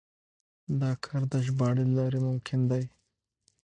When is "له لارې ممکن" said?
1.87-2.59